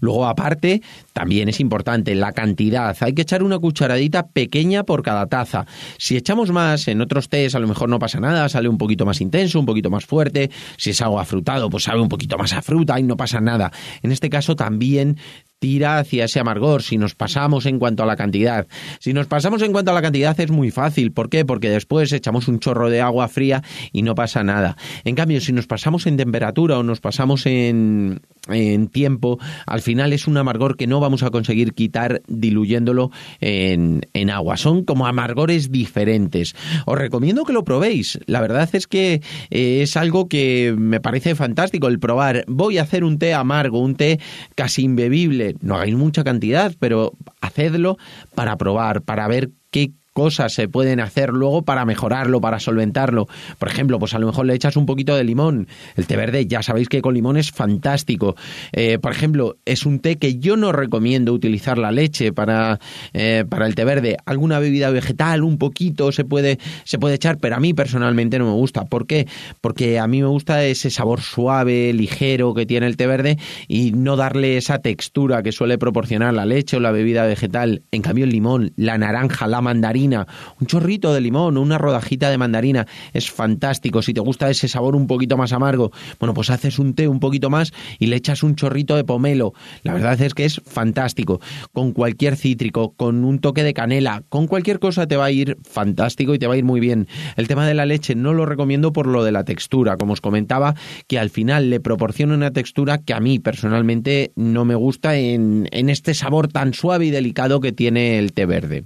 Luego, 0.00 0.26
aparte, 0.26 0.82
también 1.14 1.48
es 1.48 1.58
importante 1.58 2.14
la 2.14 2.32
cantidad. 2.32 2.94
Hay 3.00 3.14
que 3.14 3.22
echar 3.22 3.42
una 3.42 3.58
cucharadita 3.58 4.28
pequeña 4.28 4.84
por 4.84 5.02
cada 5.02 5.24
taza. 5.24 5.64
Si 5.96 6.18
echamos 6.18 6.50
más 6.50 6.86
en 6.88 7.00
otros 7.00 7.30
tés, 7.30 7.54
a 7.54 7.60
lo 7.60 7.66
mejor 7.66 7.88
no 7.88 7.98
pasa 7.98 8.20
nada, 8.20 8.46
sale 8.50 8.68
un 8.68 8.76
poquito 8.76 9.06
más 9.06 9.22
intenso, 9.22 9.58
un 9.58 9.64
poquito 9.64 9.88
más 9.88 10.04
fuerte. 10.04 10.50
Si 10.76 10.90
es 10.90 11.00
algo 11.00 11.18
afrutado, 11.18 11.70
pues 11.70 11.84
sabe 11.84 12.02
un 12.02 12.10
poquito 12.10 12.36
más 12.36 12.52
a 12.52 12.60
fruta 12.60 13.00
y 13.00 13.04
no 13.04 13.16
pasa 13.16 13.40
nada. 13.40 13.72
En 14.02 14.12
este 14.12 14.28
caso 14.28 14.54
también 14.54 15.16
tira 15.60 15.98
hacia 15.98 16.24
ese 16.24 16.40
amargor 16.40 16.82
si 16.82 16.96
nos 16.96 17.14
pasamos 17.14 17.66
en 17.66 17.78
cuanto 17.78 18.02
a 18.02 18.06
la 18.06 18.16
cantidad. 18.16 18.66
Si 18.98 19.12
nos 19.12 19.26
pasamos 19.26 19.62
en 19.62 19.72
cuanto 19.72 19.92
a 19.92 19.94
la 19.94 20.02
cantidad 20.02 20.38
es 20.40 20.50
muy 20.50 20.70
fácil. 20.70 21.12
¿Por 21.12 21.28
qué? 21.28 21.44
Porque 21.44 21.70
después 21.70 22.12
echamos 22.12 22.48
un 22.48 22.58
chorro 22.58 22.90
de 22.90 23.02
agua 23.02 23.28
fría 23.28 23.62
y 23.92 24.02
no 24.02 24.14
pasa 24.14 24.42
nada. 24.42 24.76
En 25.04 25.14
cambio, 25.14 25.40
si 25.40 25.52
nos 25.52 25.66
pasamos 25.66 26.06
en 26.06 26.16
temperatura 26.16 26.78
o 26.78 26.82
nos 26.82 27.00
pasamos 27.00 27.44
en, 27.46 28.20
en 28.48 28.88
tiempo, 28.88 29.38
al 29.66 29.82
final 29.82 30.12
es 30.12 30.26
un 30.26 30.36
amargor 30.36 30.76
que 30.76 30.86
no 30.86 30.98
vamos 30.98 31.22
a 31.22 31.30
conseguir 31.30 31.74
quitar 31.74 32.22
diluyéndolo 32.26 33.10
en, 33.40 34.00
agua. 34.30 34.56
Son 34.56 34.84
como 34.84 35.06
amargores 35.06 35.72
diferentes. 35.72 36.54
Os 36.86 36.96
recomiendo 36.96 37.44
que 37.44 37.52
lo 37.52 37.64
probéis. 37.64 38.20
La 38.26 38.40
verdad 38.40 38.68
es 38.72 38.86
que 38.86 39.22
eh, 39.50 39.82
es 39.82 39.96
algo 39.96 40.28
que 40.28 40.74
me 40.78 41.00
parece 41.00 41.34
fantástico 41.34 41.88
el 41.88 41.98
probar. 41.98 42.44
Voy 42.46 42.78
a 42.78 42.82
hacer 42.82 43.02
un 43.02 43.18
té 43.18 43.34
amargo, 43.34 43.80
un 43.80 43.96
té 43.96 44.20
casi 44.54 44.82
imbebible. 44.82 45.49
No 45.60 45.74
hagáis 45.76 45.94
mucha 45.94 46.24
cantidad, 46.24 46.72
pero 46.78 47.12
hacedlo 47.40 47.98
para 48.34 48.56
probar, 48.56 49.02
para 49.02 49.28
ver 49.28 49.50
qué 49.70 49.92
cosas 50.20 50.52
se 50.52 50.68
pueden 50.68 51.00
hacer 51.00 51.30
luego 51.30 51.62
para 51.62 51.86
mejorarlo, 51.86 52.42
para 52.42 52.60
solventarlo. 52.60 53.26
Por 53.58 53.68
ejemplo, 53.68 53.98
pues 53.98 54.12
a 54.12 54.18
lo 54.18 54.26
mejor 54.26 54.44
le 54.44 54.54
echas 54.54 54.76
un 54.76 54.84
poquito 54.84 55.16
de 55.16 55.24
limón. 55.24 55.66
El 55.96 56.06
té 56.06 56.14
verde, 56.14 56.44
ya 56.46 56.62
sabéis 56.62 56.90
que 56.90 57.00
con 57.00 57.14
limón 57.14 57.38
es 57.38 57.50
fantástico. 57.50 58.36
Eh, 58.72 58.98
por 58.98 59.12
ejemplo, 59.12 59.56
es 59.64 59.86
un 59.86 59.98
té 60.00 60.18
que 60.18 60.38
yo 60.38 60.58
no 60.58 60.72
recomiendo 60.72 61.32
utilizar 61.32 61.78
la 61.78 61.90
leche 61.90 62.34
para, 62.34 62.78
eh, 63.14 63.46
para 63.48 63.66
el 63.66 63.74
té 63.74 63.86
verde. 63.86 64.18
Alguna 64.26 64.58
bebida 64.58 64.90
vegetal, 64.90 65.42
un 65.42 65.56
poquito 65.56 66.12
se 66.12 66.26
puede, 66.26 66.58
se 66.84 66.98
puede 66.98 67.14
echar, 67.14 67.38
pero 67.38 67.56
a 67.56 67.60
mí 67.60 67.72
personalmente 67.72 68.38
no 68.38 68.44
me 68.44 68.52
gusta. 68.52 68.84
¿Por 68.84 69.06
qué? 69.06 69.26
Porque 69.62 69.98
a 69.98 70.06
mí 70.06 70.20
me 70.20 70.28
gusta 70.28 70.66
ese 70.66 70.90
sabor 70.90 71.22
suave, 71.22 71.94
ligero 71.94 72.52
que 72.52 72.66
tiene 72.66 72.88
el 72.88 72.98
té 72.98 73.06
verde 73.06 73.38
y 73.68 73.92
no 73.92 74.16
darle 74.16 74.58
esa 74.58 74.80
textura 74.80 75.42
que 75.42 75.50
suele 75.50 75.78
proporcionar 75.78 76.34
la 76.34 76.44
leche 76.44 76.76
o 76.76 76.80
la 76.80 76.90
bebida 76.90 77.24
vegetal. 77.24 77.84
En 77.90 78.02
cambio, 78.02 78.26
el 78.26 78.32
limón, 78.32 78.74
la 78.76 78.98
naranja, 78.98 79.46
la 79.46 79.62
mandarina, 79.62 80.09
un 80.18 80.66
chorrito 80.66 81.12
de 81.12 81.20
limón 81.20 81.56
una 81.56 81.78
rodajita 81.78 82.30
de 82.30 82.38
mandarina 82.38 82.86
es 83.12 83.30
fantástico. 83.30 84.02
Si 84.02 84.14
te 84.14 84.20
gusta 84.20 84.50
ese 84.50 84.68
sabor 84.68 84.96
un 84.96 85.06
poquito 85.06 85.36
más 85.36 85.52
amargo, 85.52 85.92
bueno, 86.18 86.34
pues 86.34 86.50
haces 86.50 86.78
un 86.78 86.94
té 86.94 87.08
un 87.08 87.20
poquito 87.20 87.50
más 87.50 87.72
y 87.98 88.06
le 88.06 88.16
echas 88.16 88.42
un 88.42 88.56
chorrito 88.56 88.96
de 88.96 89.04
pomelo. 89.04 89.52
La 89.82 89.94
verdad 89.94 90.20
es 90.20 90.34
que 90.34 90.44
es 90.44 90.60
fantástico. 90.64 91.40
Con 91.72 91.92
cualquier 91.92 92.36
cítrico, 92.36 92.94
con 92.96 93.24
un 93.24 93.38
toque 93.38 93.62
de 93.62 93.74
canela, 93.74 94.22
con 94.28 94.46
cualquier 94.46 94.78
cosa 94.78 95.06
te 95.06 95.16
va 95.16 95.26
a 95.26 95.30
ir 95.30 95.58
fantástico 95.62 96.34
y 96.34 96.38
te 96.38 96.46
va 96.46 96.54
a 96.54 96.56
ir 96.56 96.64
muy 96.64 96.80
bien. 96.80 97.08
El 97.36 97.48
tema 97.48 97.66
de 97.66 97.74
la 97.74 97.86
leche 97.86 98.14
no 98.14 98.34
lo 98.34 98.46
recomiendo 98.46 98.92
por 98.92 99.06
lo 99.06 99.24
de 99.24 99.32
la 99.32 99.44
textura, 99.44 99.96
como 99.96 100.12
os 100.12 100.20
comentaba, 100.20 100.74
que 101.06 101.18
al 101.18 101.30
final 101.30 101.70
le 101.70 101.80
proporciona 101.80 102.34
una 102.34 102.52
textura 102.52 102.98
que 102.98 103.14
a 103.14 103.20
mí 103.20 103.38
personalmente 103.38 104.32
no 104.36 104.64
me 104.64 104.74
gusta 104.74 105.16
en, 105.16 105.68
en 105.70 105.90
este 105.90 106.14
sabor 106.14 106.48
tan 106.48 106.74
suave 106.74 107.06
y 107.06 107.10
delicado 107.10 107.60
que 107.60 107.72
tiene 107.72 108.18
el 108.18 108.32
té 108.32 108.46
verde. 108.46 108.84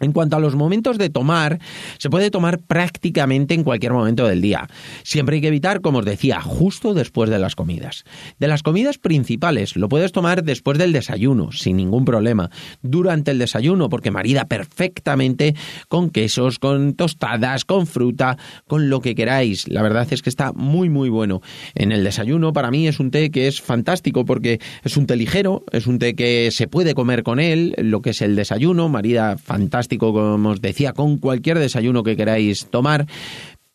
En 0.00 0.12
cuanto 0.12 0.36
a 0.36 0.40
los 0.40 0.56
momentos 0.56 0.98
de 0.98 1.10
tomar, 1.10 1.58
se 1.98 2.10
puede 2.10 2.30
tomar 2.30 2.60
prácticamente 2.60 3.54
en 3.54 3.64
cualquier 3.64 3.92
momento 3.92 4.26
del 4.26 4.40
día. 4.40 4.68
Siempre 5.02 5.36
hay 5.36 5.40
que 5.40 5.48
evitar, 5.48 5.80
como 5.80 5.98
os 5.98 6.04
decía, 6.04 6.40
justo 6.40 6.94
después 6.94 7.30
de 7.30 7.38
las 7.38 7.54
comidas. 7.54 8.04
De 8.38 8.48
las 8.48 8.62
comidas 8.62 8.98
principales, 8.98 9.76
lo 9.76 9.88
puedes 9.88 10.12
tomar 10.12 10.42
después 10.42 10.78
del 10.78 10.92
desayuno, 10.92 11.52
sin 11.52 11.76
ningún 11.76 12.04
problema. 12.04 12.50
Durante 12.82 13.30
el 13.30 13.38
desayuno, 13.38 13.88
porque 13.88 14.10
marida 14.10 14.46
perfectamente 14.46 15.54
con 15.88 16.10
quesos, 16.10 16.58
con 16.58 16.94
tostadas, 16.94 17.64
con 17.64 17.86
fruta, 17.86 18.36
con 18.66 18.90
lo 18.90 19.00
que 19.00 19.14
queráis. 19.14 19.68
La 19.68 19.82
verdad 19.82 20.06
es 20.10 20.22
que 20.22 20.30
está 20.30 20.52
muy, 20.52 20.88
muy 20.88 21.08
bueno. 21.08 21.40
En 21.74 21.92
el 21.92 22.04
desayuno, 22.04 22.52
para 22.52 22.70
mí, 22.70 22.88
es 22.88 23.00
un 23.00 23.10
té 23.10 23.30
que 23.30 23.46
es 23.46 23.60
fantástico 23.60 24.24
porque 24.24 24.60
es 24.82 24.96
un 24.96 25.06
té 25.06 25.16
ligero, 25.16 25.64
es 25.72 25.86
un 25.86 25.98
té 25.98 26.14
que 26.14 26.50
se 26.50 26.66
puede 26.66 26.94
comer 26.94 27.22
con 27.22 27.38
él, 27.38 27.74
lo 27.78 28.02
que 28.02 28.10
es 28.10 28.22
el 28.22 28.36
desayuno, 28.36 28.88
marida 28.88 29.36
fantástica 29.38 29.83
como 29.98 30.50
os 30.50 30.60
decía, 30.60 30.92
con 30.92 31.18
cualquier 31.18 31.58
desayuno 31.58 32.02
que 32.02 32.16
queráis 32.16 32.66
tomar 32.66 33.06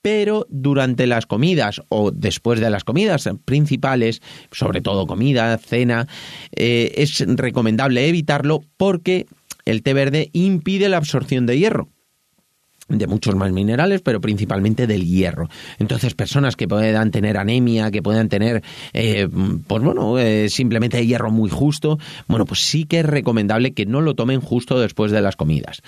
pero 0.01 0.47
durante 0.49 1.07
las 1.07 1.25
comidas 1.25 1.81
o 1.89 2.11
después 2.11 2.59
de 2.59 2.69
las 2.69 2.83
comidas 2.83 3.29
principales, 3.43 4.21
sobre 4.51 4.81
todo 4.81 5.07
comida, 5.07 5.57
cena, 5.57 6.07
eh, 6.55 6.93
es 6.95 7.19
recomendable 7.35 8.07
evitarlo 8.07 8.61
porque 8.77 9.25
el 9.65 9.83
té 9.83 9.93
verde 9.93 10.29
impide 10.33 10.89
la 10.89 10.97
absorción 10.97 11.45
de 11.45 11.57
hierro 11.59 11.89
de 12.89 13.07
muchos 13.07 13.35
más 13.35 13.51
minerales, 13.51 14.01
pero 14.01 14.19
principalmente 14.19 14.87
del 14.87 15.05
hierro. 15.05 15.49
Entonces, 15.77 16.15
personas 16.15 16.55
que 16.55 16.67
puedan 16.67 17.11
tener 17.11 17.37
anemia, 17.37 17.91
que 17.91 18.01
puedan 18.01 18.29
tener, 18.29 18.63
eh, 18.93 19.27
pues 19.67 19.83
bueno, 19.83 20.17
eh, 20.19 20.49
simplemente 20.49 21.05
hierro 21.05 21.31
muy 21.31 21.49
justo, 21.49 21.99
bueno, 22.27 22.45
pues 22.45 22.61
sí 22.61 22.85
que 22.85 22.99
es 22.99 23.05
recomendable 23.05 23.73
que 23.73 23.85
no 23.85 24.01
lo 24.01 24.15
tomen 24.15 24.41
justo 24.41 24.79
después 24.79 25.11
de 25.11 25.21
las 25.21 25.35
comidas 25.35 25.81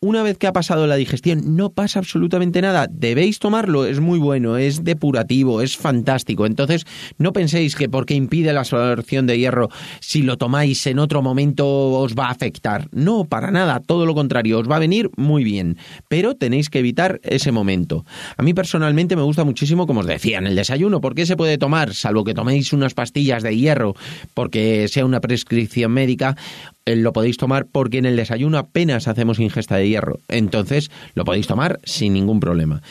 una 0.00 0.22
vez 0.22 0.38
que 0.38 0.46
ha 0.46 0.52
pasado 0.52 0.86
la 0.86 0.96
digestión 0.96 1.56
no 1.56 1.70
pasa 1.70 1.98
absolutamente 1.98 2.62
nada. 2.62 2.86
Debéis 2.90 3.38
tomarlo, 3.38 3.86
es 3.86 4.00
muy 4.00 4.18
bueno, 4.18 4.56
es 4.56 4.84
depurativo, 4.84 5.62
es 5.62 5.76
fantástico. 5.76 6.46
Entonces, 6.46 6.86
no 7.18 7.32
penséis 7.32 7.74
que 7.76 7.88
porque 7.88 8.14
impide 8.14 8.52
la 8.52 8.60
absorción 8.60 9.26
de 9.26 9.38
hierro, 9.38 9.68
si 10.00 10.22
lo 10.22 10.36
tomáis 10.36 10.86
en 10.86 10.98
otro 10.98 11.22
momento 11.22 11.66
os 11.92 12.14
va 12.14 12.26
a 12.26 12.32
afectar. 12.32 12.88
No, 12.92 13.24
para 13.24 13.50
nada, 13.50 13.80
todo 13.80 14.06
lo 14.06 14.14
contrario, 14.14 14.58
os 14.58 14.70
va 14.70 14.76
a 14.76 14.80
venir 14.80 15.10
muy 15.16 15.44
bien. 15.44 15.78
Pero 16.08 16.34
tenéis 16.34 16.70
que 16.70 16.78
evitar 16.78 17.20
ese 17.22 17.52
momento. 17.52 18.04
A 18.36 18.42
mí 18.42 18.54
personalmente 18.54 19.16
me 19.16 19.22
gusta 19.22 19.44
muchísimo, 19.44 19.86
como 19.86 20.00
os 20.00 20.06
decía, 20.06 20.38
en 20.38 20.46
el 20.46 20.56
desayuno. 20.56 21.00
¿Por 21.00 21.14
qué 21.14 21.26
se 21.26 21.36
puede 21.36 21.58
tomar? 21.58 21.94
Salvo 21.94 22.24
que 22.24 22.34
toméis 22.34 22.72
unas 22.72 22.94
pastillas 22.94 23.42
de 23.42 23.56
hierro 23.56 23.94
porque 24.34 24.88
sea 24.88 25.04
una 25.04 25.20
prescripción 25.20 25.92
médica 25.92 26.36
eh, 26.88 26.94
lo 26.94 27.12
podéis 27.12 27.36
tomar 27.36 27.66
porque 27.66 27.98
en 27.98 28.06
el 28.06 28.14
desayuno 28.14 28.58
apenas 28.58 29.08
hacemos 29.08 29.40
ingesta 29.40 29.76
de 29.76 29.85
hierro. 29.88 30.18
Entonces 30.28 30.90
lo 31.14 31.24
podéis 31.24 31.46
tomar 31.46 31.80
sin 31.84 32.12
ningún 32.12 32.40
problema. 32.40 32.82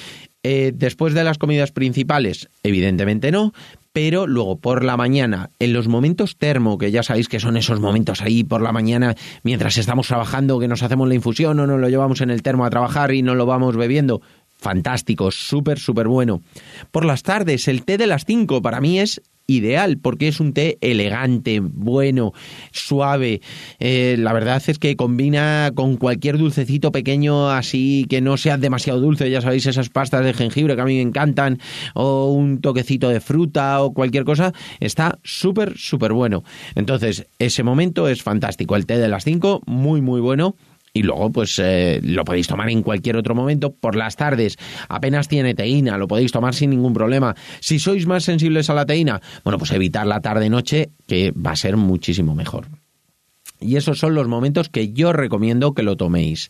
Eh, 0.43 0.71
después 0.75 1.15
de 1.15 1.23
las 1.23 1.39
comidas 1.39 1.71
principales, 1.71 2.49
evidentemente 2.61 3.31
no, 3.31 3.51
pero 3.93 4.27
luego 4.27 4.57
por 4.57 4.83
la 4.83 4.95
mañana, 4.95 5.49
en 5.57 5.73
los 5.73 5.87
momentos 5.87 6.37
termo, 6.37 6.77
que 6.77 6.91
ya 6.91 7.01
sabéis 7.01 7.29
que 7.29 7.39
son 7.39 7.57
esos 7.57 7.79
momentos 7.79 8.21
ahí 8.21 8.43
por 8.43 8.61
la 8.61 8.71
mañana, 8.71 9.15
mientras 9.41 9.77
estamos 9.77 10.07
trabajando, 10.07 10.59
que 10.59 10.67
nos 10.67 10.83
hacemos 10.83 11.07
la 11.07 11.15
infusión 11.15 11.59
o 11.59 11.65
nos 11.65 11.79
lo 11.79 11.89
llevamos 11.89 12.21
en 12.21 12.29
el 12.29 12.43
termo 12.43 12.65
a 12.65 12.69
trabajar 12.69 13.11
y 13.13 13.23
no 13.23 13.33
lo 13.33 13.47
vamos 13.47 13.75
bebiendo, 13.75 14.21
fantástico, 14.51 15.31
súper, 15.31 15.79
súper 15.79 16.07
bueno. 16.07 16.41
Por 16.91 17.05
las 17.05 17.23
tardes, 17.23 17.67
el 17.67 17.83
té 17.83 17.97
de 17.97 18.05
las 18.05 18.25
5 18.25 18.61
para 18.61 18.81
mí 18.81 18.99
es 18.99 19.21
ideal 19.47 19.97
porque 19.97 20.27
es 20.27 20.39
un 20.39 20.53
té 20.53 20.77
elegante, 20.81 21.59
bueno, 21.59 22.33
suave. 22.71 23.41
Eh, 23.79 24.15
la 24.19 24.33
verdad 24.33 24.61
es 24.65 24.79
que 24.79 24.95
combina 24.95 25.71
con 25.75 25.97
cualquier 25.97 26.37
dulcecito 26.37 26.91
pequeño 26.91 27.49
así 27.49 28.05
que 28.09 28.21
no 28.21 28.37
sea 28.37 28.57
demasiado 28.57 28.99
dulce, 28.99 29.29
ya 29.29 29.41
sabéis 29.41 29.65
esas 29.65 29.89
pastas 29.89 30.25
de 30.25 30.33
jengibre 30.33 30.75
que 30.75 30.81
a 30.81 30.85
mí 30.85 30.95
me 30.95 31.01
encantan, 31.01 31.59
o 31.93 32.31
un 32.31 32.61
toquecito 32.61 33.09
de 33.09 33.19
fruta 33.19 33.81
o 33.81 33.93
cualquier 33.93 34.23
cosa, 34.25 34.53
está 34.79 35.19
súper, 35.23 35.77
súper 35.77 36.13
bueno. 36.13 36.43
Entonces, 36.75 37.27
ese 37.39 37.63
momento 37.63 38.07
es 38.07 38.23
fantástico. 38.23 38.75
El 38.75 38.85
té 38.85 38.97
de 38.97 39.07
las 39.07 39.23
5, 39.23 39.61
muy, 39.65 40.01
muy 40.01 40.21
bueno 40.21 40.55
y 40.95 41.03
luego 41.03 41.29
pues 41.29 41.59
eh, 41.59 41.99
lo 42.01 42.23
podéis 42.23 42.47
tomar 42.47 42.69
en 42.69 42.81
cualquier 42.81 43.17
otro 43.17 43.35
momento 43.35 43.75
por 43.75 43.95
las 43.95 44.15
tardes. 44.15 44.57
Apenas 44.87 45.27
tiene 45.27 45.53
teína 45.53 45.97
lo 45.97 46.07
podéis 46.07 46.31
tomar 46.31 46.55
sin 46.55 46.69
ningún 46.71 46.93
problema. 46.93 47.35
Si 47.59 47.77
sois 47.79 48.07
más 48.07 48.23
sensibles 48.23 48.69
a 48.69 48.73
la 48.73 48.85
teína 48.85 49.21
bueno 49.43 49.59
pues 49.59 49.71
evitar 49.71 50.07
la 50.07 50.21
tarde 50.21 50.49
noche 50.49 50.91
que 51.05 51.31
va 51.31 51.51
a 51.51 51.55
ser 51.55 51.75
muchísimo 51.75 52.33
mejor 52.33 52.67
y 53.65 53.75
esos 53.77 53.99
son 53.99 54.15
los 54.15 54.27
momentos 54.27 54.69
que 54.69 54.93
yo 54.93 55.13
recomiendo 55.13 55.73
que 55.73 55.83
lo 55.83 55.97
toméis. 55.97 56.49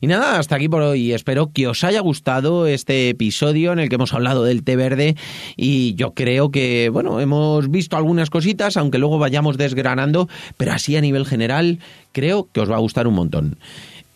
Y 0.00 0.06
nada, 0.06 0.38
hasta 0.38 0.56
aquí 0.56 0.68
por 0.68 0.82
hoy. 0.82 1.12
Espero 1.12 1.52
que 1.52 1.68
os 1.68 1.84
haya 1.84 2.00
gustado 2.00 2.66
este 2.66 3.08
episodio 3.08 3.72
en 3.72 3.78
el 3.78 3.88
que 3.88 3.94
hemos 3.94 4.12
hablado 4.12 4.44
del 4.44 4.64
té 4.64 4.76
verde. 4.76 5.16
Y 5.56 5.94
yo 5.94 6.14
creo 6.14 6.50
que, 6.50 6.88
bueno, 6.92 7.20
hemos 7.20 7.70
visto 7.70 7.96
algunas 7.96 8.30
cositas, 8.30 8.76
aunque 8.76 8.98
luego 8.98 9.18
vayamos 9.18 9.56
desgranando, 9.56 10.28
pero 10.56 10.72
así 10.72 10.96
a 10.96 11.00
nivel 11.00 11.26
general 11.26 11.78
creo 12.12 12.48
que 12.52 12.60
os 12.60 12.70
va 12.70 12.76
a 12.76 12.80
gustar 12.80 13.06
un 13.06 13.14
montón. 13.14 13.58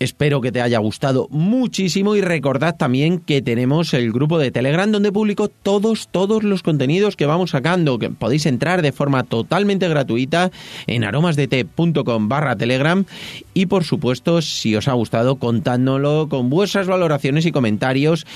Espero 0.00 0.40
que 0.40 0.50
te 0.50 0.62
haya 0.62 0.78
gustado 0.78 1.28
muchísimo 1.28 2.16
y 2.16 2.22
recordad 2.22 2.74
también 2.74 3.18
que 3.18 3.42
tenemos 3.42 3.92
el 3.92 4.12
grupo 4.12 4.38
de 4.38 4.50
Telegram 4.50 4.90
donde 4.90 5.12
publico 5.12 5.48
todos, 5.48 6.08
todos 6.10 6.42
los 6.42 6.62
contenidos 6.62 7.16
que 7.16 7.26
vamos 7.26 7.50
sacando, 7.50 7.98
que 7.98 8.08
podéis 8.08 8.46
entrar 8.46 8.80
de 8.80 8.92
forma 8.92 9.24
totalmente 9.24 9.90
gratuita 9.90 10.50
en 10.86 11.04
aromasdete.com 11.04 12.28
barra 12.30 12.56
Telegram 12.56 13.04
y 13.52 13.66
por 13.66 13.84
supuesto 13.84 14.40
si 14.40 14.74
os 14.74 14.88
ha 14.88 14.94
gustado 14.94 15.36
contádnoslo 15.36 16.30
con 16.30 16.48
vuestras 16.48 16.86
valoraciones 16.86 17.44
y 17.44 17.52
comentarios 17.52 18.26